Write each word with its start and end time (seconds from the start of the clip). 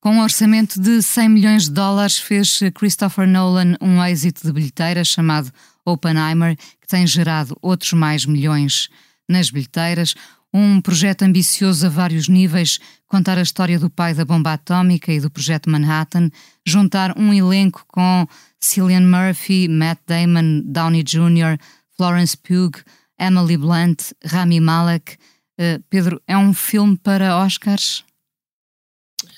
Com 0.00 0.12
um 0.12 0.22
orçamento 0.22 0.80
de 0.80 1.02
100 1.02 1.28
milhões 1.28 1.64
de 1.64 1.72
dólares, 1.72 2.16
fez 2.16 2.60
Christopher 2.74 3.28
Nolan 3.28 3.76
um 3.82 4.02
êxito 4.02 4.46
de 4.46 4.50
bilheteira 4.50 5.04
chamado 5.04 5.52
Oppenheimer, 5.84 6.56
que 6.56 6.86
tem 6.88 7.06
gerado 7.06 7.54
outros 7.60 7.92
mais 7.92 8.24
milhões 8.24 8.88
nas 9.28 9.50
bilheteiras. 9.50 10.14
Um 10.54 10.80
projeto 10.80 11.24
ambicioso 11.24 11.84
a 11.84 11.90
vários 11.90 12.28
níveis, 12.28 12.78
contar 13.06 13.36
a 13.36 13.42
história 13.42 13.78
do 13.78 13.90
pai 13.90 14.14
da 14.14 14.24
bomba 14.24 14.54
atómica 14.54 15.12
e 15.12 15.20
do 15.20 15.30
projeto 15.30 15.68
Manhattan, 15.68 16.30
juntar 16.66 17.14
um 17.18 17.34
elenco 17.34 17.84
com 17.86 18.26
Cillian 18.58 19.02
Murphy, 19.02 19.68
Matt 19.68 20.00
Damon, 20.06 20.62
Downey 20.64 21.02
Jr., 21.02 21.58
Florence 21.94 22.34
Pugh, 22.38 22.72
Emily 23.18 23.58
Blunt, 23.58 24.12
Rami 24.24 24.60
Malek. 24.60 25.18
Uh, 25.60 25.78
Pedro, 25.90 26.22
é 26.26 26.38
um 26.38 26.54
filme 26.54 26.96
para 26.96 27.36
Oscars? 27.36 28.02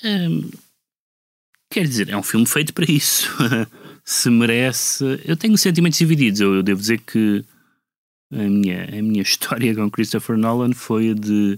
Hum, 0.03 0.49
quer 1.69 1.87
dizer, 1.87 2.09
é 2.09 2.17
um 2.17 2.23
filme 2.23 2.45
feito 2.45 2.73
para 2.73 2.89
isso. 2.89 3.29
Se 4.05 4.29
merece. 4.29 5.21
Eu 5.25 5.37
tenho 5.37 5.57
sentimentos 5.57 5.97
divididos. 5.97 6.41
Eu, 6.41 6.55
eu, 6.55 6.63
devo 6.63 6.81
dizer 6.81 6.99
que 6.99 7.43
a 8.31 8.37
minha, 8.37 8.83
a 8.85 9.01
minha 9.01 9.21
história 9.23 9.73
com 9.73 9.89
Christopher 9.89 10.37
Nolan 10.37 10.73
foi 10.73 11.13
de 11.13 11.57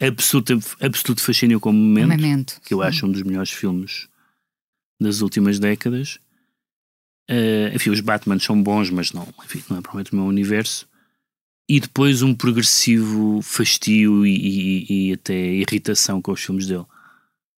absoluto, 0.00 0.58
absoluto 0.80 1.22
fascínio 1.22 1.60
como 1.60 1.78
momento, 1.78 2.10
momento 2.10 2.60
que 2.62 2.74
eu 2.74 2.82
acho 2.82 3.06
um 3.06 3.12
dos 3.12 3.22
melhores 3.22 3.50
filmes 3.50 4.08
das 5.00 5.20
últimas 5.20 5.58
décadas. 5.58 6.18
Uh, 7.30 7.74
enfim, 7.74 7.90
os 7.90 8.00
Batman 8.00 8.40
são 8.40 8.60
bons, 8.60 8.90
mas 8.90 9.12
não, 9.12 9.28
enfim, 9.44 9.62
não 9.70 9.78
é 9.78 9.80
provavelmente 9.80 10.12
o 10.12 10.16
meu 10.16 10.24
universo. 10.24 10.88
E 11.68 11.78
depois 11.78 12.22
um 12.22 12.34
progressivo 12.34 13.40
fastio 13.42 14.26
e, 14.26 14.34
e, 14.34 15.10
e 15.10 15.12
até 15.12 15.34
irritação 15.34 16.20
com 16.20 16.32
os 16.32 16.42
filmes 16.42 16.66
dele. 16.66 16.84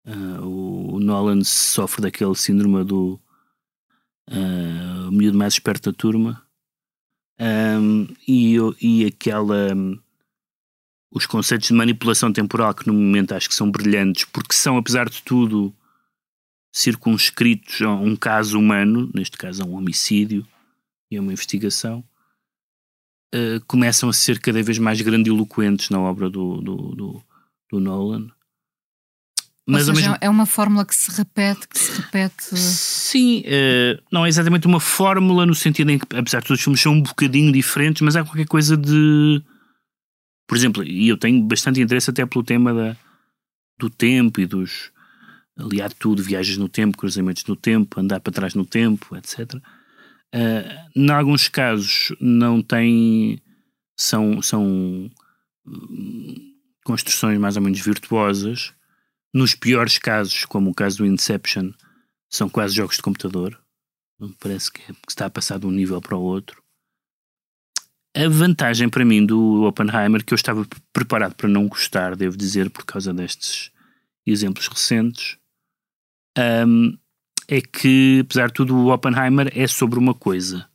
Uh, 0.05 0.95
o, 0.95 1.01
Nolan 1.01 1.45
sofre 1.45 2.03
daquele 2.03 2.35
síndrome 2.35 2.85
do 2.85 3.21
uh, 4.29 5.13
miúdo 5.13 5.39
mais 5.39 5.55
esperto 5.55 5.91
da 5.91 5.97
turma. 5.97 6.45
Um, 7.41 8.07
e, 8.27 8.57
e 8.81 9.05
aquela 9.05 9.75
um, 9.75 9.99
os 11.13 11.27
conceitos 11.27 11.69
de 11.69 11.75
manipulação 11.75 12.33
temporal 12.33 12.75
que 12.75 12.87
no 12.87 12.95
momento 12.95 13.33
acho 13.33 13.49
que 13.49 13.55
são 13.55 13.71
brilhantes 13.71 14.25
porque 14.27 14.55
são 14.55 14.77
apesar 14.77 15.09
de 15.09 15.23
tudo 15.23 15.75
circunscritos 16.73 17.83
a 17.83 17.91
um 17.91 18.15
caso 18.15 18.59
humano 18.59 19.11
neste 19.15 19.37
caso 19.37 19.63
a 19.63 19.67
um 19.67 19.75
homicídio 19.75 20.47
e 21.11 21.17
a 21.17 21.21
uma 21.21 21.33
investigação 21.33 22.05
uh, 23.35 23.65
começam 23.67 24.09
a 24.09 24.13
ser 24.13 24.39
cada 24.39 24.63
vez 24.63 24.79
mais 24.79 25.01
grandiloquentes 25.01 25.91
na 25.91 25.99
obra 25.99 26.31
do, 26.31 26.61
do, 26.61 26.77
do, 26.95 27.23
do 27.71 27.81
Nolan 27.81 28.31
mas 29.67 29.89
Ou 29.89 29.95
seja, 29.95 30.11
mesmo... 30.11 30.19
é 30.21 30.29
uma 30.29 30.45
fórmula 30.45 30.85
que 30.85 30.95
se 30.95 31.11
repete, 31.17 31.69
que 31.69 31.79
se 31.79 31.93
repete. 32.01 32.59
Sim, 32.59 33.41
uh, 33.41 34.03
não 34.11 34.27
é 34.27 34.29
exatamente 34.29 34.67
uma 34.67 34.81
fórmula 34.81 35.47
no 35.47 35.55
sentido 35.55 35.91
em 35.91 35.99
que, 35.99 36.17
apesar 36.17 36.41
de 36.41 36.49
todos 36.49 36.59
os 36.59 36.65
filmes 36.65 36.81
são 36.81 36.95
um 36.95 37.03
bocadinho 37.03 37.53
diferentes, 37.53 38.03
mas 38.03 38.17
há 38.17 38.25
qualquer 38.25 38.47
coisa 38.47 38.77
de. 38.77 39.41
Por 40.49 40.57
exemplo, 40.57 40.83
e 40.83 41.09
eu 41.09 41.17
tenho 41.17 41.41
bastante 41.45 41.81
interesse 41.81 42.11
até 42.11 42.27
pelo 42.27 42.43
tema 42.43 42.75
da, 42.75 42.97
do 43.79 43.89
tempo 43.89 44.41
e 44.41 44.47
dos. 44.47 44.91
aliado 45.57 45.95
tudo, 45.97 46.25
viagens 46.25 46.59
no 46.59 46.69
tempo, 46.69 46.99
cruzamentos 46.99 47.45
no 47.45 47.55
tempo, 47.55 48.01
andar 48.01 48.19
para 48.19 48.33
trás 48.33 48.55
no 48.55 48.67
tempo, 48.67 49.17
etc. 49.17 49.55
Uh, 50.35 50.91
em 50.97 51.11
alguns 51.11 51.47
casos 51.49 52.13
não 52.21 52.61
tem. 52.61 53.41
são. 53.97 54.43
são 54.43 55.09
hum, 55.65 56.35
construções 56.85 57.39
mais 57.39 57.57
ou 57.57 57.63
menos 57.63 57.79
virtuosas 57.79 58.75
nos 59.33 59.55
piores 59.55 59.99
casos, 59.99 60.45
como 60.45 60.71
o 60.71 60.75
caso 60.75 60.99
do 60.99 61.07
Inception, 61.07 61.73
são 62.29 62.49
quase 62.49 62.75
jogos 62.75 62.97
de 62.97 63.03
computador. 63.03 63.59
Parece 64.39 64.71
que, 64.71 64.83
é, 64.83 64.95
que 64.95 65.11
está 65.11 65.27
a 65.27 65.31
passar 65.31 65.59
de 65.59 65.67
um 65.67 65.71
nível 65.71 66.01
para 66.01 66.17
o 66.17 66.23
outro. 66.23 66.63
A 68.15 68.29
vantagem 68.29 68.89
para 68.89 69.05
mim 69.05 69.25
do 69.25 69.63
Oppenheimer, 69.63 70.23
que 70.23 70.35
eu 70.35 70.37
estava 70.37 70.67
preparado 70.93 71.35
para 71.35 71.49
não 71.49 71.67
gostar, 71.67 72.15
devo 72.15 72.37
dizer, 72.37 72.69
por 72.69 72.85
causa 72.85 73.13
destes 73.13 73.71
exemplos 74.27 74.69
recentes, 74.69 75.39
um, 76.67 76.97
é 77.49 77.61
que, 77.61 78.21
apesar 78.21 78.49
de 78.49 78.55
tudo, 78.55 78.77
o 78.77 78.93
Oppenheimer 78.93 79.51
é 79.55 79.67
sobre 79.67 79.99
uma 79.99 80.15
coisa 80.15 80.69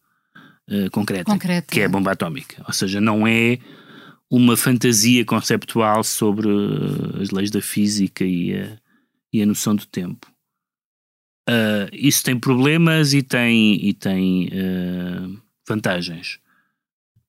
uh, 0.69 0.89
concreta, 0.91 1.31
concreta, 1.31 1.67
que 1.73 1.79
é 1.79 1.85
a 1.85 1.89
bomba 1.89 2.11
atómica. 2.11 2.63
Ou 2.67 2.73
seja, 2.73 2.99
não 2.99 3.27
é 3.27 3.59
uma 4.29 4.57
fantasia 4.57 5.23
conceptual 5.25 6.03
sobre 6.03 6.47
uh, 6.47 7.21
as 7.21 7.31
leis 7.31 7.49
da 7.49 7.61
física 7.61 8.25
e 8.25 8.55
a, 8.55 8.77
e 9.31 9.41
a 9.41 9.45
noção 9.45 9.75
do 9.75 9.85
tempo. 9.85 10.31
Uh, 11.49 11.87
isso 11.93 12.23
tem 12.23 12.37
problemas 12.37 13.13
e 13.13 13.23
tem, 13.23 13.75
e 13.85 13.93
tem 13.93 14.47
uh, 14.47 15.41
vantagens. 15.67 16.39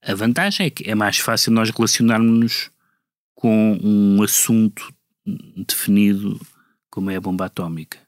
A 0.03 0.15
vantagem 0.15 0.67
é 0.67 0.71
que 0.71 0.91
é 0.91 0.95
mais 0.95 1.19
fácil 1.19 1.53
nós 1.53 1.71
relacionarmos 1.71 2.71
com 3.35 3.79
um 3.81 4.21
assunto 4.23 4.93
definido 5.57 6.41
como 6.91 7.11
é 7.11 7.17
a 7.17 7.21
bomba 7.21 7.47
atómica. 7.47 7.99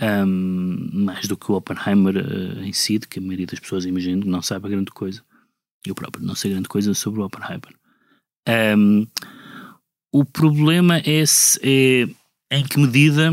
Um, 0.00 1.04
mais 1.04 1.26
do 1.26 1.36
que 1.36 1.50
o 1.50 1.54
Oppenheimer 1.54 2.16
uh, 2.16 2.60
em 2.62 2.72
si, 2.72 3.00
que 3.00 3.18
a 3.18 3.22
maioria 3.22 3.46
das 3.46 3.58
pessoas 3.58 3.84
imagino 3.84 4.24
não 4.24 4.42
sabe 4.42 4.68
grande 4.68 4.92
coisa. 4.92 5.24
Eu 5.86 5.94
próprio 5.94 6.24
não 6.24 6.34
sei 6.34 6.52
grande 6.52 6.68
coisa 6.68 6.94
sobre 6.94 7.20
o 7.20 7.24
Oppenheimer. 7.24 7.74
Um, 8.76 9.06
o 10.12 10.24
problema 10.24 10.98
é, 10.98 11.24
se, 11.26 11.58
é 12.50 12.58
em 12.58 12.64
que 12.64 12.78
medida 12.78 13.32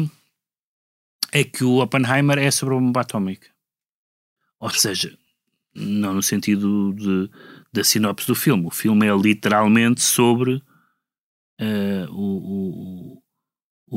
é 1.32 1.44
que 1.44 1.64
o 1.64 1.82
Oppenheimer 1.82 2.38
é 2.38 2.50
sobre 2.50 2.76
a 2.76 2.80
bomba 2.80 3.02
atómica. 3.02 3.48
Ou 4.60 4.70
seja, 4.70 5.18
não 5.76 6.14
no 6.14 6.24
sentido 6.24 6.94
de, 6.94 7.30
da 7.72 7.84
sinopse 7.84 8.28
do 8.28 8.36
filme. 8.36 8.66
O 8.66 8.72
filme 8.72 9.08
é 9.08 9.16
literalmente 9.16 10.02
sobre 10.02 10.56
uh, 11.62 12.12
o, 12.12 13.18
o, 13.18 13.24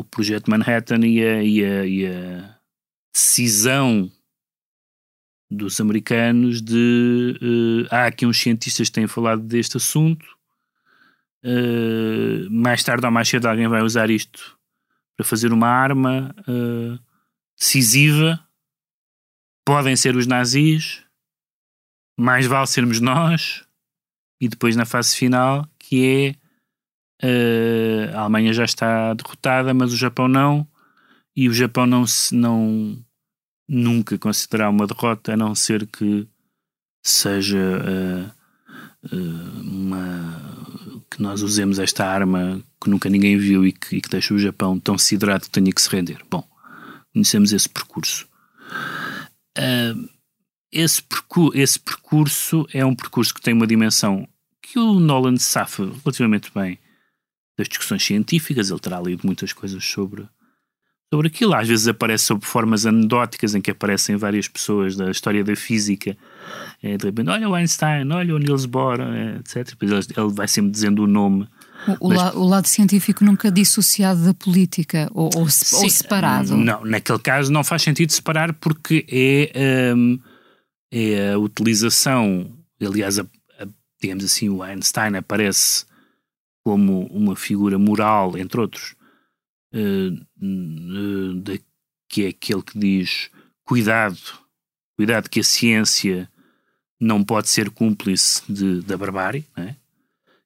o 0.00 0.04
projeto 0.04 0.50
Manhattan 0.50 1.06
e 1.06 1.24
a, 1.24 1.42
e 1.42 1.64
a, 1.64 1.86
e 1.86 2.06
a 2.06 2.58
decisão 3.12 4.10
dos 5.56 5.80
americanos 5.80 6.62
de 6.62 7.38
uh, 7.42 7.94
há 7.94 8.06
aqui 8.06 8.24
uns 8.26 8.38
cientistas 8.40 8.88
que 8.88 8.94
têm 8.94 9.06
falado 9.06 9.42
deste 9.42 9.76
assunto 9.76 10.24
uh, 11.44 12.50
mais 12.50 12.82
tarde 12.82 13.04
ou 13.04 13.12
mais 13.12 13.28
cedo 13.28 13.46
alguém 13.46 13.68
vai 13.68 13.82
usar 13.82 14.10
isto 14.10 14.58
para 15.16 15.26
fazer 15.26 15.52
uma 15.52 15.68
arma 15.68 16.34
uh, 16.48 16.98
decisiva. 17.58 18.40
Podem 19.64 19.94
ser 19.94 20.16
os 20.16 20.26
nazis 20.26 21.04
mais 22.18 22.46
vale 22.46 22.66
sermos 22.66 23.00
nós 23.00 23.64
e 24.40 24.48
depois 24.48 24.74
na 24.74 24.84
fase 24.84 25.16
final 25.16 25.66
que 25.78 26.36
é 27.22 28.16
a 28.16 28.22
Alemanha 28.22 28.52
já 28.52 28.64
está 28.64 29.14
derrotada 29.14 29.72
mas 29.72 29.92
o 29.92 29.96
Japão 29.96 30.26
não 30.26 30.66
e 31.36 31.48
o 31.48 31.54
Japão 31.54 31.86
não 31.86 32.04
se 32.04 32.34
não 32.34 33.02
nunca 33.68 34.18
considerar 34.18 34.70
uma 34.70 34.86
derrota 34.86 35.32
a 35.32 35.36
não 35.36 35.54
ser 35.54 35.86
que 35.86 36.26
seja 37.02 37.58
uh, 37.58 39.16
uh, 39.16 39.60
uma 39.60 40.52
que 41.10 41.20
nós 41.20 41.42
usemos 41.42 41.78
esta 41.78 42.06
arma 42.06 42.62
que 42.80 42.88
nunca 42.88 43.10
ninguém 43.10 43.36
viu 43.36 43.66
e 43.66 43.72
que, 43.72 43.96
e 43.96 44.00
que 44.00 44.08
deixa 44.08 44.32
o 44.32 44.38
Japão 44.38 44.78
tão 44.78 44.96
siderado 44.96 45.44
que 45.44 45.50
tenha 45.50 45.72
que 45.72 45.82
se 45.82 45.90
render. 45.90 46.22
Bom, 46.30 46.46
conhecemos 47.12 47.52
esse 47.52 47.68
percurso. 47.68 48.26
Uh, 49.58 50.08
esse, 50.70 51.02
percu 51.02 51.52
esse 51.54 51.78
percurso 51.78 52.66
é 52.72 52.84
um 52.84 52.94
percurso 52.94 53.34
que 53.34 53.42
tem 53.42 53.52
uma 53.52 53.66
dimensão 53.66 54.26
que 54.62 54.78
o 54.78 54.98
Nolan 54.98 55.36
safa 55.36 55.84
relativamente 55.84 56.50
bem 56.54 56.78
das 57.58 57.68
discussões 57.68 58.02
científicas, 58.02 58.70
ele 58.70 58.80
terá 58.80 58.98
lido 58.98 59.26
muitas 59.26 59.52
coisas 59.52 59.84
sobre 59.84 60.26
sobre 61.12 61.28
aquilo. 61.28 61.54
Às 61.54 61.68
vezes 61.68 61.86
aparece 61.86 62.24
sob 62.24 62.42
formas 62.42 62.86
anedóticas 62.86 63.54
em 63.54 63.60
que 63.60 63.70
aparecem 63.70 64.16
várias 64.16 64.48
pessoas 64.48 64.96
da 64.96 65.10
história 65.10 65.44
da 65.44 65.54
física. 65.54 66.16
É, 66.82 66.96
de 66.96 67.04
repente, 67.04 67.28
olha 67.28 67.50
o 67.50 67.54
Einstein, 67.54 68.10
olha 68.10 68.34
o 68.34 68.38
Niels 68.38 68.64
Bohr, 68.64 68.98
é, 68.98 69.36
etc. 69.36 69.76
Depois 69.78 70.08
ele, 70.08 70.30
vai 70.30 70.48
sempre 70.48 70.70
dizendo 70.70 71.02
o 71.02 71.06
nome 71.06 71.46
O, 72.00 72.08
Mas, 72.08 72.18
la, 72.18 72.34
o, 72.34 72.44
lado 72.48 72.66
científico 72.66 73.22
nunca 73.26 73.50
dissociado 73.50 74.24
da 74.24 74.32
política 74.32 75.10
ou, 75.12 75.28
ou, 75.36 75.50
sim, 75.50 75.84
ou, 75.84 75.90
separado? 75.90 76.56
Não, 76.56 76.82
naquele 76.82 77.18
caso 77.18 77.52
não 77.52 77.62
faz 77.62 77.82
sentido 77.82 78.10
separar 78.10 78.54
porque 78.54 79.04
é, 79.10 79.92
um, 79.94 80.18
é 80.90 81.32
a 81.32 81.38
utilização, 81.38 82.50
aliás, 82.80 83.18
a, 83.18 83.26
a, 83.60 83.66
digamos 84.00 84.24
assim, 84.24 84.48
o 84.48 84.62
Einstein 84.62 85.14
aparece 85.14 85.84
como 86.64 87.06
uma 87.08 87.36
figura 87.36 87.78
moral, 87.78 88.38
entre 88.38 88.58
outros, 88.58 88.94
uh, 89.72 90.12
uh, 90.42 91.34
de, 91.40 91.60
que 92.08 92.24
é 92.24 92.28
aquele 92.28 92.62
que 92.62 92.78
diz 92.78 93.30
cuidado, 93.64 94.18
cuidado 94.96 95.28
que 95.28 95.40
a 95.40 95.44
ciência 95.44 96.28
não 97.00 97.24
pode 97.24 97.48
ser 97.48 97.70
cúmplice 97.70 98.42
de, 98.48 98.80
da 98.82 98.96
barbárie, 98.96 99.44
é? 99.56 99.74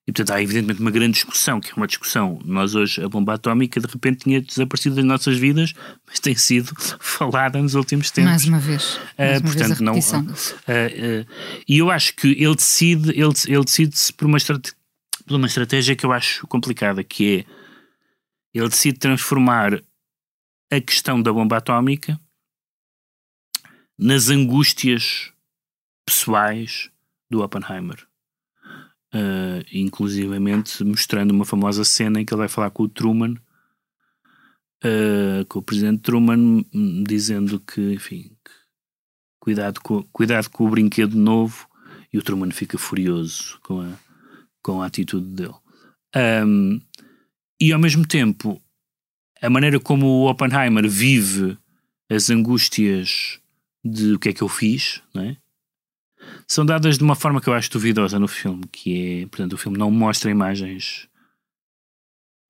E 0.06 0.12
portanto 0.12 0.36
há 0.36 0.40
evidentemente 0.40 0.80
uma 0.80 0.90
grande 0.90 1.14
discussão, 1.14 1.60
que 1.60 1.72
é 1.72 1.74
uma 1.74 1.86
discussão. 1.86 2.40
Nós 2.44 2.76
hoje, 2.76 3.02
a 3.02 3.08
bomba 3.08 3.34
atómica 3.34 3.80
de 3.80 3.88
repente 3.88 4.18
tinha 4.18 4.40
desaparecido 4.40 4.94
das 4.94 5.04
nossas 5.04 5.36
vidas, 5.36 5.74
mas 6.06 6.20
tem 6.20 6.36
sido 6.36 6.72
falada 7.00 7.60
nos 7.60 7.74
últimos 7.74 8.12
tempos. 8.12 8.30
Mais 8.30 8.44
uma 8.44 8.60
vez. 8.60 9.00
Mais 9.18 9.38
uh, 9.38 9.42
uma 9.42 9.52
portanto, 9.52 9.68
vez 9.68 10.12
não. 10.12 10.22
Uh, 10.22 10.30
uh, 10.30 11.26
e 11.68 11.78
eu 11.78 11.90
acho 11.90 12.14
que 12.14 12.28
ele 12.28 12.54
decide, 12.54 13.10
ele, 13.10 13.32
ele 13.48 13.64
decide-se 13.64 14.12
por 14.12 14.26
uma, 14.26 14.38
por 14.38 15.34
uma 15.34 15.46
estratégia 15.48 15.96
que 15.96 16.06
eu 16.06 16.12
acho 16.12 16.46
complicada, 16.46 17.02
que 17.02 17.38
é 17.38 17.55
ele 18.58 18.68
decide 18.68 18.98
transformar 18.98 19.82
a 20.70 20.80
questão 20.80 21.20
da 21.22 21.32
bomba 21.32 21.58
atómica 21.58 22.20
nas 23.98 24.28
angústias 24.28 25.32
pessoais 26.04 26.90
do 27.30 27.42
Oppenheimer. 27.42 28.06
Uh, 29.14 29.64
inclusivamente 29.72 30.84
mostrando 30.84 31.30
uma 31.30 31.44
famosa 31.44 31.84
cena 31.84 32.20
em 32.20 32.24
que 32.24 32.34
ele 32.34 32.40
vai 32.40 32.48
falar 32.48 32.70
com 32.70 32.82
o 32.82 32.88
Truman, 32.88 33.34
uh, 34.84 35.44
com 35.48 35.60
o 35.60 35.62
presidente 35.62 36.02
Truman, 36.02 36.64
dizendo 37.06 37.58
que, 37.60 37.94
enfim, 37.94 38.36
que 38.44 38.52
cuidado, 39.40 39.80
com, 39.80 40.02
cuidado 40.12 40.50
com 40.50 40.66
o 40.66 40.70
brinquedo 40.70 41.16
novo, 41.16 41.68
e 42.12 42.18
o 42.18 42.22
Truman 42.22 42.50
fica 42.50 42.76
furioso 42.76 43.58
com 43.62 43.80
a, 43.80 43.92
com 44.62 44.82
a 44.82 44.86
atitude 44.86 45.28
dele. 45.28 45.54
Um, 46.14 46.80
e 47.60 47.72
ao 47.72 47.78
mesmo 47.78 48.06
tempo, 48.06 48.60
a 49.40 49.50
maneira 49.50 49.80
como 49.80 50.06
o 50.06 50.30
Oppenheimer 50.30 50.88
vive 50.88 51.56
as 52.08 52.30
angústias 52.30 53.40
de 53.84 54.14
o 54.14 54.18
que 54.18 54.30
é 54.30 54.32
que 54.32 54.42
eu 54.42 54.48
fiz, 54.48 55.02
é? 55.16 55.36
são 56.46 56.64
dadas 56.64 56.98
de 56.98 57.04
uma 57.04 57.14
forma 57.14 57.40
que 57.40 57.48
eu 57.48 57.54
acho 57.54 57.70
duvidosa 57.70 58.18
no 58.18 58.28
filme, 58.28 58.64
que 58.70 59.22
é, 59.22 59.26
portanto, 59.26 59.52
o 59.54 59.58
filme 59.58 59.78
não 59.78 59.90
mostra 59.90 60.30
imagens 60.30 61.08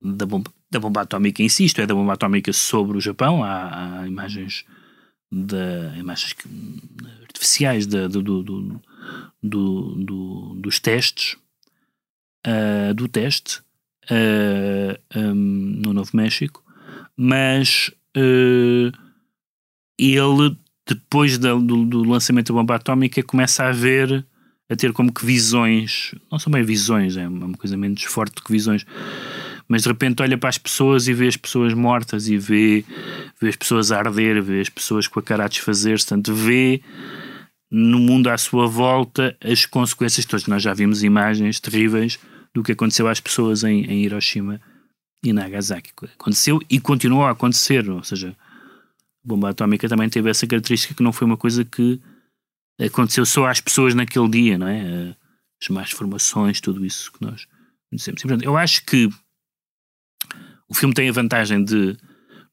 da 0.01 0.25
bomba, 0.25 0.51
da 0.69 0.79
bomba 0.79 1.01
atómica 1.01 1.41
em 1.41 1.49
si, 1.49 1.65
isto 1.65 1.81
é, 1.81 1.85
da 1.85 1.95
bomba 1.95 2.13
atómica 2.13 2.51
sobre 2.53 2.97
o 2.97 3.01
Japão, 3.01 3.43
há, 3.43 4.01
há 4.01 4.07
imagens, 4.07 4.65
de, 5.31 5.97
imagens 5.97 6.35
artificiais 7.23 7.87
de, 7.87 8.07
do, 8.07 8.21
do, 8.21 8.43
do, 8.43 9.95
do, 9.95 10.55
dos 10.55 10.79
testes, 10.79 11.37
uh, 12.45 12.93
do 12.93 13.07
teste 13.07 13.61
uh, 14.11 14.99
ah, 15.13 15.19
um, 15.19 15.33
no 15.83 15.93
Novo 15.93 16.11
México, 16.13 16.63
mas 17.15 17.91
uh, 18.15 18.91
ele 19.97 20.57
depois 20.87 21.37
do, 21.37 21.59
do, 21.59 22.03
lançamento 22.03 22.53
da 22.53 22.59
bomba 22.59 22.75
atómica, 22.75 23.21
começa 23.21 23.65
a 23.65 23.71
ver, 23.71 24.25
a 24.69 24.75
ter 24.75 24.93
como 24.93 25.11
que 25.11 25.25
visões, 25.25 26.15
não 26.31 26.39
são 26.39 26.51
bem 26.51 26.63
visões, 26.63 27.17
é 27.17 27.27
uma 27.27 27.57
coisa 27.57 27.75
menos 27.75 28.03
forte 28.03 28.41
que 28.41 28.51
visões, 28.51 28.85
mas 29.67 29.83
de 29.83 29.89
repente 29.89 30.21
olha 30.21 30.37
para 30.37 30.49
as 30.49 30.57
pessoas 30.57 31.07
e 31.07 31.13
vê 31.13 31.27
as 31.27 31.35
pessoas 31.35 31.73
mortas 31.73 32.29
e 32.29 32.37
vê, 32.37 32.85
vê 33.39 33.49
as 33.49 33.55
pessoas 33.57 33.91
a 33.91 33.99
arder, 33.99 34.41
vê 34.41 34.61
as 34.61 34.69
pessoas 34.69 35.07
com 35.07 35.19
a 35.19 35.23
cara 35.23 35.45
a 35.45 35.47
desfazer-se, 35.47 36.07
portanto, 36.07 36.33
vê 36.33 36.81
no 37.69 37.99
mundo 37.99 38.29
à 38.29 38.37
sua 38.37 38.65
volta 38.65 39.35
as 39.43 39.65
consequências 39.65 40.25
todas. 40.25 40.47
Nós 40.47 40.63
já 40.63 40.73
vimos 40.73 41.03
imagens 41.03 41.59
terríveis 41.59 42.17
do 42.53 42.63
que 42.63 42.71
aconteceu 42.71 43.07
às 43.07 43.19
pessoas 43.19 43.63
em, 43.63 43.85
em 43.85 44.03
Hiroshima 44.03 44.61
e 45.23 45.33
Nagasaki. 45.33 45.91
Aconteceu 46.19 46.59
e 46.69 46.79
continuou 46.79 47.23
a 47.23 47.31
acontecer, 47.31 47.89
ou 47.89 48.03
seja, 48.03 48.35
bomba 49.23 49.49
atómica 49.49 49.89
também 49.89 50.09
teve 50.09 50.29
essa 50.29 50.47
característica 50.47 50.93
que 50.93 51.03
não 51.03 51.11
foi 51.11 51.25
uma 51.25 51.37
coisa 51.37 51.65
que 51.65 51.99
aconteceu 52.79 53.25
só 53.25 53.47
às 53.47 53.59
pessoas 53.59 53.93
naquele 53.93 54.29
dia, 54.29 54.57
não 54.57 54.67
é? 54.67 55.15
As 55.61 55.69
más 55.69 55.91
formações, 55.91 56.61
tudo 56.61 56.85
isso 56.85 57.11
que 57.11 57.21
nós 57.21 57.47
conhecemos. 57.89 58.21
portanto, 58.21 58.43
eu 58.43 58.55
acho 58.55 58.85
que 58.85 59.09
o 60.69 60.75
filme 60.75 60.93
tem 60.93 61.09
a 61.09 61.13
vantagem 61.13 61.63
de 61.63 61.97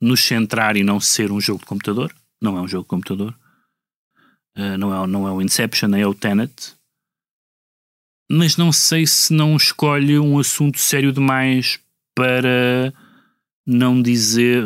nos 0.01 0.21
centrar 0.21 0.77
e 0.77 0.85
não 0.85 1.01
ser 1.01 1.31
um 1.33 1.41
jogo 1.41 1.61
de 1.61 1.67
computador. 1.67 2.15
Não 2.41 2.57
é 2.57 2.61
um 2.61 2.69
jogo 2.69 2.85
de 2.85 2.89
computador. 2.89 3.35
Uh, 4.57 4.79
não, 4.79 5.05
é, 5.05 5.07
não 5.07 5.29
é 5.29 5.33
o 5.33 5.43
Inception, 5.43 5.89
nem 5.89 6.03
é 6.03 6.07
o 6.07 6.15
Tenet. 6.15 6.77
Mas 8.31 8.57
não 8.57 8.73
sei 8.73 9.07
se 9.07 9.33
não 9.33 9.57
escolhe 9.57 10.19
um 10.19 10.39
assunto 10.39 10.79
sério 10.79 11.13
demais 11.13 11.79
para 12.15 12.93
não 13.67 14.01
dizer 14.01 14.63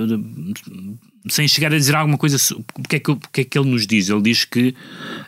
sem 1.28 1.46
chegar 1.46 1.72
a 1.72 1.76
dizer 1.76 1.94
alguma 1.94 2.18
coisa, 2.18 2.36
o 2.74 2.82
que 2.82 2.96
é 2.96 3.00
que, 3.00 3.40
é 3.40 3.44
que 3.44 3.58
ele 3.58 3.70
nos 3.70 3.86
diz? 3.86 4.08
Ele 4.08 4.22
diz 4.22 4.44
que 4.44 4.74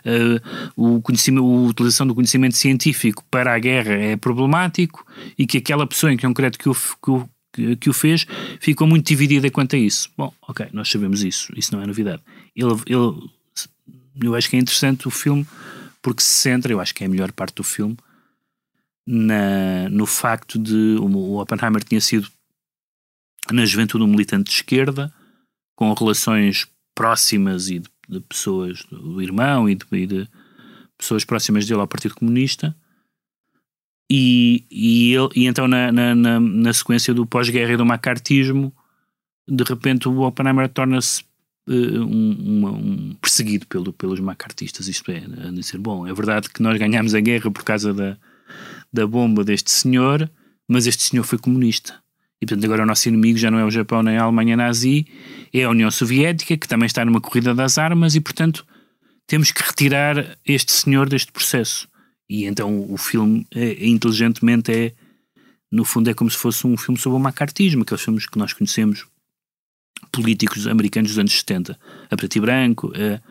uh, 0.05 0.71
o 0.75 1.01
conhecimento, 1.01 1.45
a 1.45 1.69
utilização 1.69 2.07
do 2.07 2.15
conhecimento 2.15 2.55
científico 2.55 3.23
para 3.29 3.53
a 3.53 3.59
guerra 3.59 3.93
é 3.93 4.15
problemático 4.15 5.05
e 5.37 5.45
que 5.45 5.57
aquela 5.57 5.85
pessoa 5.85 6.11
em 6.11 6.17
concreto 6.17 6.57
que 6.57 6.69
o, 6.69 6.73
que 6.73 7.11
o, 7.11 7.77
que 7.77 7.89
o 7.89 7.93
fez 7.93 8.25
ficou 8.59 8.87
muito 8.87 9.07
dividida 9.07 9.49
quanto 9.49 9.75
a 9.75 9.79
isso. 9.79 10.09
Bom, 10.17 10.33
ok, 10.47 10.67
nós 10.73 10.89
sabemos 10.89 11.23
isso, 11.23 11.51
isso 11.55 11.75
não 11.75 11.83
é 11.83 11.87
novidade. 11.87 12.21
Ele, 12.55 12.73
ele, 12.87 13.29
eu 14.23 14.35
acho 14.35 14.49
que 14.49 14.55
é 14.55 14.59
interessante 14.59 15.07
o 15.07 15.11
filme 15.11 15.45
porque 16.01 16.23
se 16.23 16.29
centra, 16.29 16.71
eu 16.71 16.79
acho 16.79 16.95
que 16.95 17.03
é 17.03 17.07
a 17.07 17.09
melhor 17.09 17.31
parte 17.31 17.55
do 17.55 17.63
filme, 17.63 17.95
na, 19.13 19.89
no 19.89 20.05
facto 20.05 20.57
de 20.57 20.95
o 20.97 21.37
Oppenheimer 21.37 21.83
tinha 21.83 21.99
sido 21.99 22.29
na 23.51 23.65
juventude 23.65 24.05
um 24.05 24.07
militante 24.07 24.49
de 24.49 24.55
esquerda, 24.55 25.13
com 25.75 25.91
relações 25.93 26.65
próximas 26.95 27.69
e 27.69 27.79
de, 27.79 27.89
de 28.07 28.21
pessoas, 28.21 28.85
do 28.85 29.21
irmão 29.21 29.69
e 29.69 29.75
de, 29.75 29.85
e 29.91 30.07
de, 30.07 30.29
pessoas 30.97 31.25
próximas 31.25 31.65
dele 31.65 31.81
ao 31.81 31.87
Partido 31.87 32.15
Comunista. 32.15 32.73
E, 34.09 34.63
e, 34.71 35.13
ele, 35.13 35.29
e 35.35 35.45
então, 35.45 35.67
na, 35.67 35.91
na, 35.91 36.15
na, 36.15 36.39
na 36.39 36.73
sequência 36.73 37.13
do 37.13 37.25
pós-guerra 37.25 37.73
e 37.73 37.77
do 37.77 37.85
macartismo, 37.85 38.73
de 39.45 39.63
repente 39.65 40.07
o 40.07 40.21
Oppenheimer 40.21 40.69
torna-se 40.69 41.23
uh, 41.67 41.73
um, 41.73 42.67
um, 42.67 43.15
perseguido 43.15 43.67
pelo, 43.67 43.91
pelos 43.91 44.21
macartistas. 44.21 44.87
Isto 44.87 45.11
é, 45.11 45.17
a 45.17 45.51
dizer: 45.51 45.79
bom, 45.79 46.07
é 46.07 46.13
verdade 46.13 46.49
que 46.49 46.61
nós 46.61 46.77
ganhámos 46.77 47.13
a 47.13 47.19
guerra 47.19 47.49
por 47.51 47.63
causa 47.63 47.93
da, 47.93 48.17
da 48.91 49.07
bomba 49.07 49.43
deste 49.43 49.71
senhor, 49.71 50.29
mas 50.67 50.87
este 50.87 51.03
senhor 51.03 51.23
foi 51.23 51.37
comunista. 51.37 52.01
E 52.41 52.45
portanto 52.45 52.65
agora 52.65 52.83
o 52.83 52.85
nosso 52.85 53.07
inimigo 53.07 53.37
já 53.37 53.51
não 53.51 53.59
é 53.59 53.65
o 53.65 53.71
Japão 53.71 54.01
nem 54.01 54.17
a 54.17 54.23
Alemanha 54.23 54.57
nazi, 54.57 55.05
é 55.53 55.63
a 55.63 55.69
União 55.69 55.91
Soviética, 55.91 56.57
que 56.57 56.67
também 56.67 56.87
está 56.87 57.05
numa 57.05 57.21
corrida 57.21 57.53
das 57.53 57.77
armas, 57.77 58.15
e 58.15 58.21
portanto 58.21 58.65
temos 59.27 59.51
que 59.51 59.61
retirar 59.61 60.37
este 60.45 60.71
senhor 60.71 61.07
deste 61.07 61.31
processo. 61.31 61.87
E 62.29 62.45
então 62.45 62.91
o 62.91 62.97
filme, 62.97 63.45
é, 63.53 63.85
inteligentemente, 63.85 64.71
é 64.71 64.93
no 65.71 65.85
fundo 65.85 66.09
é 66.09 66.13
como 66.13 66.29
se 66.29 66.37
fosse 66.37 66.67
um 66.67 66.75
filme 66.75 66.99
sobre 66.99 67.17
o 67.17 67.21
macartismo, 67.21 67.83
aqueles 67.83 68.03
filmes 68.03 68.25
que 68.25 68.37
nós 68.37 68.51
conhecemos, 68.51 69.05
políticos 70.11 70.67
americanos 70.67 71.11
dos 71.11 71.19
anos 71.19 71.31
70, 71.31 71.79
a 72.09 72.17
preto 72.17 72.35
e 72.35 72.41
branco. 72.41 72.91
É, 72.95 73.21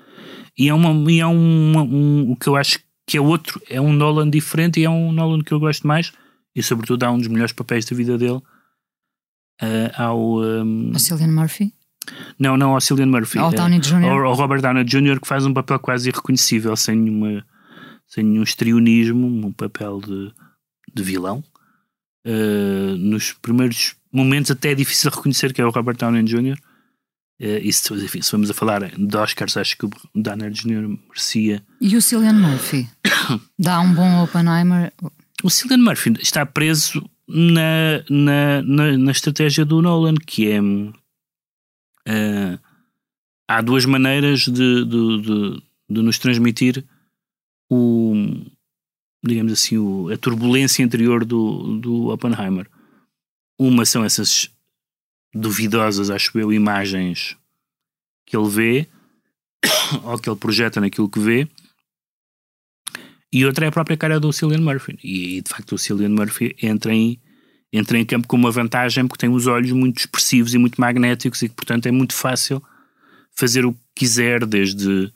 e 0.56 0.68
é, 0.68 0.74
uma, 0.74 1.10
e 1.10 1.20
é 1.20 1.26
um, 1.26 1.78
um, 1.78 2.30
o 2.30 2.36
que 2.36 2.48
eu 2.48 2.56
acho 2.56 2.78
que 3.10 3.16
é 3.16 3.20
outro, 3.20 3.60
é 3.68 3.80
um 3.80 3.92
Nolan 3.92 4.30
diferente 4.30 4.78
e 4.78 4.84
é 4.84 4.88
um 4.88 5.10
Nolan 5.10 5.42
que 5.42 5.50
eu 5.50 5.58
gosto 5.58 5.84
mais, 5.84 6.12
e 6.54 6.62
sobretudo 6.62 7.02
há 7.02 7.10
um 7.10 7.18
dos 7.18 7.26
melhores 7.26 7.52
papéis 7.52 7.84
da 7.84 7.96
vida 7.96 8.16
dele, 8.16 8.40
uh, 9.60 9.90
ao. 9.96 10.38
Um, 10.40 10.96
Cillian 10.96 11.32
Murphy? 11.32 11.74
Não, 12.38 12.56
não 12.56 12.72
ao 12.72 12.80
Cillian 12.80 13.06
Murphy. 13.06 13.40
Ao 13.40 13.50
Downey 13.50 13.80
Jr. 13.80 14.04
Ao, 14.04 14.26
ao 14.26 14.34
Robert 14.34 14.62
Downey 14.62 14.84
Jr., 14.84 15.18
que 15.20 15.26
faz 15.26 15.44
um 15.44 15.52
papel 15.52 15.80
quase 15.80 16.08
irreconhecível, 16.08 16.76
sem, 16.76 16.94
nenhuma, 16.94 17.44
sem 18.06 18.22
nenhum 18.22 18.44
estrionismo, 18.44 19.26
um 19.26 19.52
papel 19.52 20.00
de, 20.00 20.32
de 20.94 21.02
vilão. 21.02 21.42
Uh, 22.24 22.96
nos 22.96 23.32
primeiros 23.32 23.96
momentos 24.12 24.52
até 24.52 24.70
é 24.70 24.74
difícil 24.76 25.10
reconhecer 25.10 25.52
que 25.52 25.60
é 25.60 25.66
o 25.66 25.70
Robert 25.70 25.96
Downey 25.96 26.22
Jr. 26.22 26.56
Uh, 27.40 27.56
e 27.62 27.72
se, 27.72 27.94
enfim, 27.94 28.20
se 28.20 28.30
vamos 28.32 28.50
a 28.50 28.54
falar 28.54 28.90
de 28.90 29.16
Oscars, 29.16 29.56
acho 29.56 29.78
que 29.78 29.86
o 29.86 29.90
Downey 30.14 30.50
Jr. 30.50 30.86
merecia. 31.08 31.64
E 31.80 31.96
o 31.96 32.02
Cillian 32.02 32.34
Murphy? 32.34 32.86
Dá 33.58 33.80
um 33.80 33.94
bom 33.94 34.22
Oppenheimer? 34.22 34.92
O 35.42 35.48
Cillian 35.48 35.78
Murphy 35.78 36.12
está 36.20 36.44
preso 36.44 37.02
na, 37.26 38.04
na, 38.10 38.62
na, 38.62 38.98
na 38.98 39.10
estratégia 39.10 39.64
do 39.64 39.80
Nolan, 39.80 40.16
que 40.16 40.50
é. 40.50 40.60
Uh, 40.60 42.58
há 43.48 43.60
duas 43.62 43.86
maneiras 43.86 44.40
de, 44.40 44.84
de, 44.84 45.22
de, 45.22 45.62
de, 45.88 46.02
nos 46.02 46.18
transmitir 46.18 46.84
o, 47.70 48.14
digamos 49.24 49.52
assim, 49.52 49.78
o, 49.78 50.08
a 50.12 50.16
turbulência 50.16 50.82
interior 50.82 51.24
do, 51.24 51.78
do 51.78 52.08
Oppenheimer. 52.08 52.68
Uma 53.58 53.86
são 53.86 54.04
essas 54.04 54.50
duvidosas, 55.34 56.10
acho 56.10 56.38
eu, 56.38 56.52
imagens 56.52 57.36
que 58.26 58.36
ele 58.36 58.48
vê 58.48 58.88
ou 60.04 60.18
que 60.18 60.28
ele 60.28 60.38
projeta 60.38 60.80
naquilo 60.80 61.08
que 61.08 61.18
vê. 61.18 61.48
E 63.32 63.44
outra 63.44 63.64
é 63.64 63.68
a 63.68 63.72
própria 63.72 63.96
cara 63.96 64.18
do 64.18 64.32
Cillian 64.32 64.60
Murphy. 64.60 64.98
E 65.04 65.40
de 65.40 65.48
facto 65.48 65.74
o 65.74 65.78
Cillian 65.78 66.08
Murphy 66.08 66.56
entra 66.60 66.92
em, 66.92 67.20
entra 67.72 67.96
em 67.98 68.04
campo 68.04 68.26
com 68.26 68.36
uma 68.36 68.50
vantagem 68.50 69.06
porque 69.06 69.20
tem 69.20 69.30
os 69.30 69.46
olhos 69.46 69.70
muito 69.72 69.98
expressivos 69.98 70.54
e 70.54 70.58
muito 70.58 70.80
magnéticos 70.80 71.42
e 71.42 71.48
que, 71.48 71.54
portanto, 71.54 71.86
é 71.86 71.92
muito 71.92 72.14
fácil 72.14 72.62
fazer 73.32 73.64
o 73.64 73.72
que 73.72 73.78
quiser, 73.94 74.44
desde, 74.44 75.12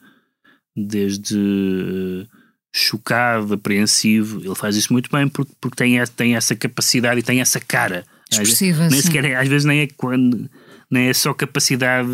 desde 0.76 2.26
chocado, 2.72 3.54
apreensivo. 3.54 4.40
Ele 4.44 4.54
faz 4.54 4.76
isso 4.76 4.92
muito 4.92 5.10
bem 5.10 5.28
porque, 5.28 5.52
porque 5.60 5.76
tem, 5.76 6.04
tem 6.16 6.36
essa 6.36 6.54
capacidade 6.54 7.20
e 7.20 7.22
tem 7.22 7.40
essa 7.40 7.58
cara. 7.58 8.06
Expressiva, 8.30 8.88
nem 8.88 9.00
sequer, 9.00 9.24
é- 9.24 9.36
às 9.36 9.48
vezes 9.48 9.64
nem 9.64 9.80
é, 9.80 9.86
quando, 9.96 10.50
nem 10.90 11.08
é 11.08 11.12
só 11.14 11.32
capacidade 11.34 12.08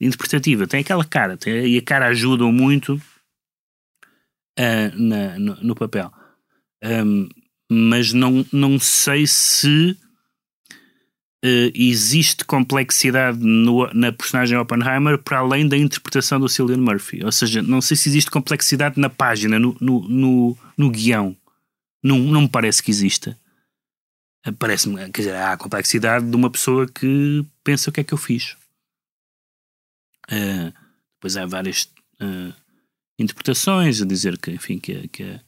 interpretativa, 0.00 0.66
tem 0.66 0.80
aquela 0.80 1.04
cara. 1.04 1.36
Tem, 1.36 1.66
e 1.66 1.78
a 1.78 1.82
cara 1.82 2.06
ajuda 2.08 2.44
muito 2.46 3.00
ah, 4.58 4.90
na, 4.96 5.38
no, 5.38 5.56
no 5.62 5.74
papel. 5.74 6.10
Ahm, 6.82 7.28
mas 7.70 8.12
não, 8.12 8.44
não 8.52 8.78
sei 8.78 9.26
se 9.26 9.96
eh, 11.44 11.70
existe 11.74 12.44
complexidade 12.44 13.38
no- 13.40 13.92
na 13.94 14.12
personagem 14.12 14.58
Oppenheimer 14.58 15.16
para 15.18 15.38
além 15.38 15.66
da 15.66 15.76
interpretação 15.76 16.38
do 16.38 16.48
Cillian 16.48 16.78
Murphy. 16.78 17.24
Ou 17.24 17.32
seja, 17.32 17.62
não 17.62 17.80
sei 17.80 17.96
se 17.96 18.08
existe 18.08 18.30
complexidade 18.30 19.00
na 19.00 19.08
página, 19.08 19.58
no, 19.58 19.76
no, 19.80 20.08
no, 20.08 20.58
no 20.76 20.90
guião. 20.90 21.36
Não, 22.02 22.18
não 22.18 22.42
me 22.42 22.48
parece 22.48 22.82
que 22.82 22.90
exista. 22.90 23.38
Parece-me, 24.58 24.96
quer 25.10 25.22
dizer, 25.22 25.34
há 25.36 25.52
a 25.52 25.56
complexidade 25.56 26.28
de 26.28 26.34
uma 26.34 26.50
pessoa 26.50 26.88
que 26.88 27.46
pensa 27.62 27.90
o 27.90 27.92
que 27.92 28.00
é 28.00 28.04
que 28.04 28.12
eu 28.12 28.18
fiz. 28.18 28.56
Eh, 30.28 30.72
depois 31.14 31.36
há 31.36 31.46
várias 31.46 31.88
eh, 32.20 32.52
interpretações 33.18 34.02
a 34.02 34.04
dizer 34.04 34.36
que, 34.38 34.50
enfim, 34.50 34.80
que, 34.80 35.06
que, 35.08 35.40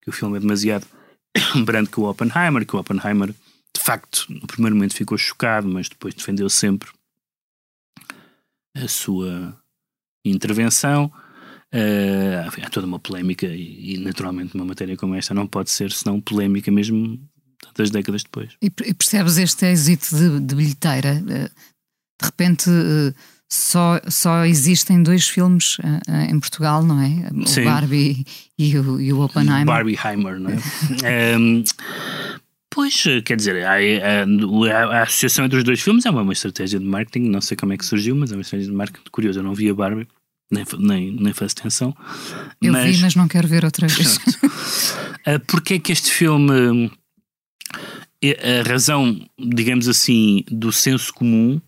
que 0.00 0.10
o 0.10 0.12
filme 0.12 0.36
é 0.36 0.40
demasiado 0.40 0.86
brando 1.64 1.90
que 1.90 1.98
o 1.98 2.04
Oppenheimer, 2.04 2.64
que 2.64 2.76
o 2.76 2.78
Oppenheimer 2.78 3.30
de 3.30 3.82
facto 3.82 4.26
no 4.28 4.46
primeiro 4.46 4.76
momento 4.76 4.94
ficou 4.94 5.18
chocado, 5.18 5.66
mas 5.68 5.88
depois 5.88 6.14
defendeu 6.14 6.48
sempre 6.48 6.88
a 8.76 8.86
sua 8.86 9.60
intervenção. 10.24 11.12
Enfim, 12.46 12.62
há 12.62 12.70
toda 12.70 12.86
uma 12.86 12.98
polémica 12.98 13.46
e, 13.46 13.94
e, 13.94 13.98
naturalmente 13.98 14.54
uma 14.54 14.64
matéria 14.64 14.96
como 14.96 15.14
esta 15.14 15.34
não 15.34 15.46
pode 15.46 15.70
ser 15.70 15.92
senão 15.92 16.20
polémica 16.20 16.70
mesmo 16.70 17.20
tantas 17.76 17.90
décadas 17.90 18.22
depois. 18.22 18.50
E, 18.62 18.70
percebes 18.70 19.36
este 19.36 19.66
êxito 19.66 20.16
de, 20.16 20.40
de 20.40 20.54
bilheteira? 20.54 21.22
Eh, 21.28 21.50
De 22.20 22.24
repente 22.26 22.70
eh, 22.70 23.12
só, 23.52 24.00
só 24.08 24.44
existem 24.46 25.02
dois 25.02 25.28
filmes 25.28 25.76
eh, 26.08 26.30
em 26.30 26.40
Portugal, 26.40 26.82
não 26.82 27.00
é? 27.00 27.28
O 27.34 27.46
Sim. 27.46 27.64
Barbie 27.64 28.24
e 28.58 28.78
o, 28.78 29.00
e 29.00 29.12
o 29.12 29.20
Oppenheimer. 29.20 29.66
Barbieheimer, 29.66 30.40
não 30.40 30.50
é? 30.50 30.56
Ehm, 31.34 31.62
pois, 32.70 33.04
quer 33.24 33.36
dizer, 33.36 33.64
a, 33.64 33.74
a- 33.74 34.98
a 34.98 35.02
associação 35.02 35.44
entre 35.44 35.58
os 35.58 35.64
dois 35.64 35.80
filmes 35.80 36.04
é 36.06 36.10
uma, 36.10 36.22
uma 36.22 36.32
estratégia 36.32 36.78
de 36.80 36.84
marketing, 36.86 37.28
não 37.28 37.40
sei 37.40 37.56
como 37.56 37.72
é 37.72 37.76
que 37.76 37.84
surgiu, 37.86 38.16
mas 38.16 38.32
é 38.32 38.36
uma 38.36 38.42
estratégia 38.42 38.70
de 38.70 38.76
marketing 38.76 39.10
curiosa. 39.10 39.40
Eu 39.40 39.44
não 39.44 39.54
vi 39.54 39.68
a 39.70 39.74
Barbie, 39.74 40.08
nem, 40.50 40.64
nem, 40.78 41.10
nem 41.12 41.32
faço 41.32 41.54
atenção. 41.58 41.94
Eu 42.60 42.72
vi, 42.74 42.98
mas 42.98 43.14
não 43.14 43.28
quero 43.28 43.46
ver 43.48 43.64
outra 43.64 43.86
vez. 43.88 44.16
Uh, 44.16 45.40
porque 45.46 45.74
é 45.74 45.78
que 45.78 45.92
este 45.92 46.10
filme. 46.10 46.90
A 48.34 48.68
razão, 48.68 49.20
digamos 49.38 49.88
assim, 49.88 50.44
do 50.50 50.72
senso 50.72 51.12
comum, 51.12 51.60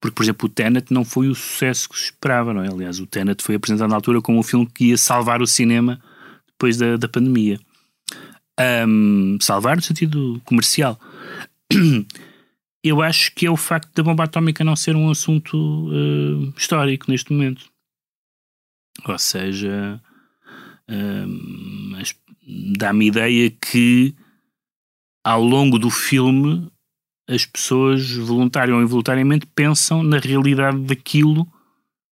porque, 0.00 0.14
por 0.14 0.22
exemplo, 0.22 0.46
o 0.46 0.48
Tenet 0.48 0.92
não 0.92 1.04
foi 1.04 1.28
o 1.28 1.34
sucesso 1.34 1.88
que 1.88 1.98
se 1.98 2.04
esperava, 2.04 2.54
não 2.54 2.62
é? 2.62 2.68
Aliás, 2.68 2.98
o 2.98 3.06
Tenet 3.06 3.42
foi 3.42 3.56
apresentado 3.56 3.90
na 3.90 3.96
altura 3.96 4.22
como 4.22 4.38
um 4.38 4.42
filme 4.42 4.66
que 4.66 4.86
ia 4.86 4.96
salvar 4.96 5.42
o 5.42 5.46
cinema 5.46 6.00
depois 6.46 6.76
da, 6.76 6.96
da 6.96 7.08
pandemia. 7.08 7.58
Um, 8.86 9.38
salvar 9.40 9.76
no 9.76 9.82
sentido 9.82 10.40
comercial. 10.44 10.98
Eu 12.82 13.02
acho 13.02 13.34
que 13.34 13.44
é 13.44 13.50
o 13.50 13.58
facto 13.58 13.94
da 13.94 14.02
bomba 14.02 14.24
atómica 14.24 14.64
não 14.64 14.74
ser 14.74 14.96
um 14.96 15.10
assunto 15.10 15.56
uh, 15.56 16.54
histórico 16.56 17.10
neste 17.10 17.30
momento. 17.30 17.66
Ou 19.06 19.18
seja, 19.18 20.00
um, 20.88 21.92
dá-me 22.76 23.06
ideia 23.06 23.50
que 23.50 24.14
ao 25.24 25.42
longo 25.42 25.78
do 25.78 25.90
filme 25.90 26.70
as 27.28 27.44
pessoas, 27.46 28.10
voluntário 28.10 28.74
ou 28.74 28.82
involuntariamente, 28.82 29.46
pensam 29.46 30.02
na 30.02 30.18
realidade 30.18 30.78
daquilo 30.80 31.46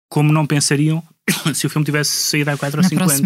como 0.09 0.31
não 0.31 0.45
pensariam 0.45 1.03
se 1.55 1.65
o 1.65 1.69
filme 1.69 1.85
tivesse 1.85 2.11
saído 2.11 2.51
há 2.51 2.57
4 2.57 2.77
ou 2.79 2.83
Na 2.83 2.89
5 2.89 3.01
anos. 3.01 3.21